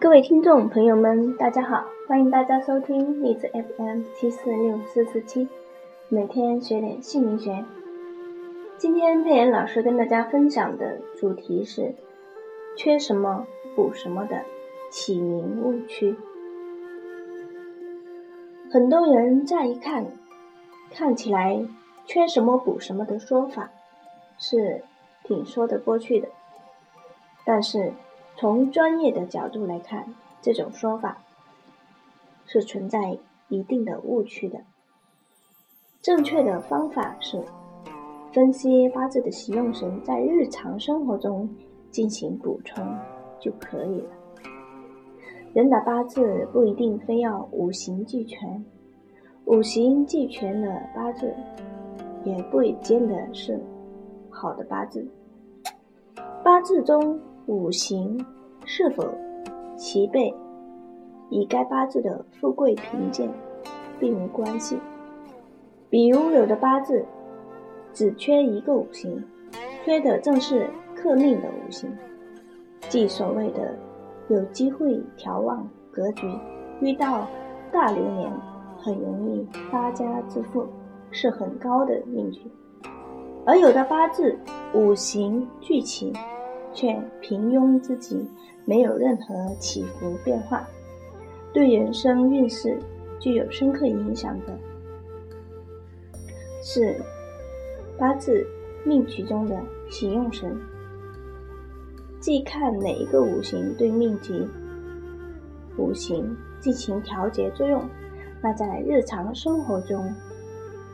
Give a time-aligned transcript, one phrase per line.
[0.00, 1.84] 各位听众朋友们，大家好！
[2.08, 5.46] 欢迎大家收听荔枝 FM 七四六四四七，
[6.08, 7.62] 每天学点姓名学。
[8.78, 11.94] 今天佩妍老师跟大家分享的主题是
[12.78, 13.46] “缺什么
[13.76, 14.40] 补什么”的
[14.90, 16.16] 起名误区。
[18.72, 20.06] 很多人乍一看，
[20.90, 21.62] 看起来
[22.06, 23.68] “缺什么补什么”的说法
[24.38, 24.82] 是
[25.24, 26.28] 挺说得过去的，
[27.44, 27.92] 但是。
[28.40, 31.18] 从专业的角度来看，这种说法
[32.46, 33.18] 是存在
[33.50, 34.58] 一定的误区的。
[36.00, 37.44] 正确的方法是
[38.32, 41.46] 分析八字的喜用神，在日常生活中
[41.90, 42.82] 进行补充
[43.38, 44.10] 就可以了。
[45.52, 48.64] 人的八字不一定非要五行俱全，
[49.44, 51.30] 五行俱全的八字
[52.24, 53.60] 也不见得是
[54.30, 55.06] 好的八字。
[56.42, 57.20] 八字中。
[57.50, 58.24] 五行
[58.64, 59.12] 是否
[59.76, 60.32] 齐备，
[61.30, 63.28] 与该八字的富贵贫贱
[63.98, 64.78] 并无关系。
[65.88, 67.04] 比如有的八字
[67.92, 69.20] 只缺一个五行，
[69.84, 71.90] 缺的正是克命的五行，
[72.88, 73.76] 即所谓的
[74.28, 76.28] 有机会调旺格局，
[76.80, 77.26] 遇到
[77.72, 78.32] 大流年
[78.78, 80.64] 很容易发家致富，
[81.10, 82.42] 是很高的命局。
[83.44, 84.38] 而有的八字
[84.72, 86.12] 五行俱齐。
[86.72, 88.28] 却平庸之极，
[88.64, 90.66] 没有任何起伏变化，
[91.52, 92.78] 对人生运势
[93.18, 94.58] 具有深刻影响的，
[96.62, 96.96] 是
[97.98, 98.46] 八字
[98.84, 99.60] 命局中的
[99.90, 100.56] 喜用神。
[102.20, 104.46] 既看哪一个五行对命局
[105.78, 107.82] 五行进行调节作用，
[108.42, 110.14] 那在日常生活中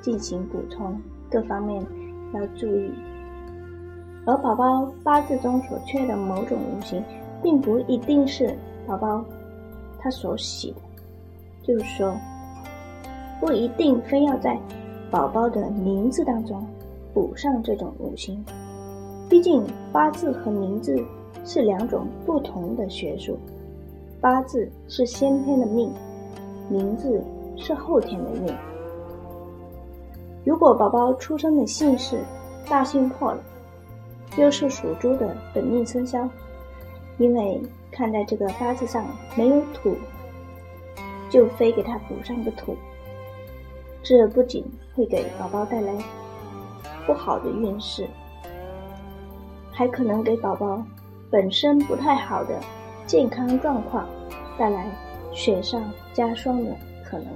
[0.00, 0.98] 进行补充，
[1.30, 1.84] 各方面
[2.32, 2.90] 要注意。
[4.30, 7.02] 而宝宝八字中所缺的某种五行，
[7.42, 9.24] 并不一定是宝宝
[9.98, 10.76] 他所喜的，
[11.64, 12.14] 就是说，
[13.40, 14.56] 不一定非要在
[15.10, 16.64] 宝宝的名字当中
[17.12, 18.44] 补上这种五行。
[19.28, 20.96] 毕竟八字和名字
[21.44, 23.36] 是两种不同的学术，
[24.20, 25.92] 八字是先天的命，
[26.68, 27.20] 名字
[27.56, 28.54] 是后天的运。
[30.44, 32.20] 如果宝宝出生的姓氏
[32.68, 33.42] 大姓破了，
[34.36, 36.28] 又是属猪的本命生肖，
[37.18, 37.60] 因为
[37.90, 39.04] 看在这个八字上
[39.36, 39.96] 没有土，
[41.28, 42.76] 就非给他补上个土。
[44.02, 44.64] 这不仅
[44.94, 45.92] 会给宝宝带来
[47.06, 48.08] 不好的运势，
[49.70, 50.82] 还可能给宝宝
[51.30, 52.58] 本身不太好的
[53.06, 54.08] 健康状况
[54.56, 54.86] 带来
[55.32, 55.82] 雪上
[56.14, 56.70] 加霜的
[57.04, 57.26] 可能。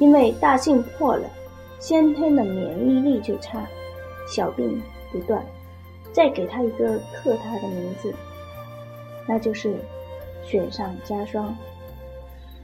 [0.00, 1.28] 因为大姓破了，
[1.78, 3.66] 先天的免疫力就差，
[4.28, 5.44] 小病不断。
[6.14, 8.14] 再给他一个克他的名字，
[9.26, 9.74] 那就是
[10.44, 11.52] 雪上加霜。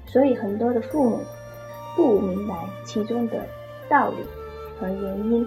[0.07, 1.19] 所以很多的父母
[1.97, 3.45] 不明白其中的
[3.89, 4.17] 道理
[4.79, 5.47] 和原因，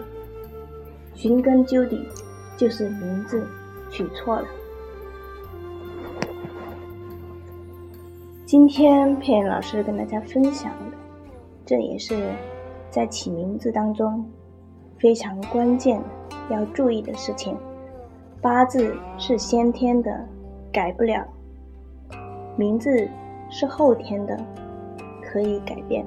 [1.16, 2.06] 寻根究底，
[2.58, 3.48] 就是名字
[3.90, 4.48] 取错了。
[8.46, 10.98] 今天佩妍老师跟大家分享的，
[11.66, 12.34] 这也是
[12.90, 14.30] 在起名字当中
[15.00, 16.02] 非常关键
[16.50, 17.58] 要注意的事情。
[18.44, 20.20] 八字是先天的，
[20.70, 21.24] 改不了；
[22.58, 23.08] 名字
[23.50, 24.38] 是后天的，
[25.24, 26.06] 可以改变。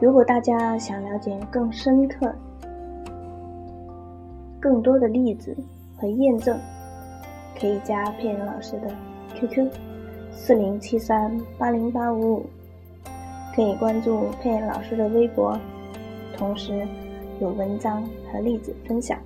[0.00, 2.34] 如果大家想了解更深刻、
[4.58, 5.56] 更多的例子
[5.96, 6.58] 和验证，
[7.60, 8.90] 可以加佩恩老师的
[9.36, 9.70] QQ：
[10.32, 12.46] 四零七三八零八五五，
[13.54, 15.56] 可以关注佩恩老师的微博，
[16.36, 16.84] 同时
[17.40, 19.18] 有文章和例子分享。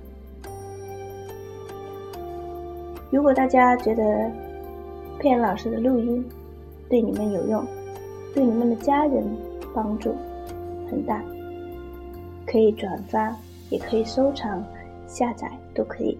[3.11, 4.31] 如果大家觉得
[5.19, 6.25] 佩恩老师的录音
[6.89, 7.63] 对你们有用，
[8.33, 9.23] 对你们的家人
[9.73, 10.15] 帮助
[10.89, 11.23] 很大，
[12.45, 13.35] 可以转发，
[13.69, 14.63] 也可以收藏、
[15.07, 16.17] 下载，都可以。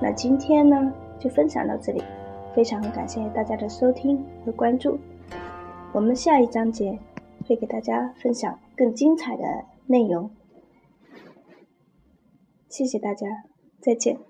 [0.00, 2.02] 那今天呢，就分享到这里，
[2.54, 4.98] 非常感谢大家的收听和关注。
[5.92, 6.98] 我们下一章节
[7.46, 9.42] 会给大家分享更精彩的
[9.86, 10.30] 内容。
[12.68, 13.26] 谢谢大家，
[13.80, 14.27] 再见。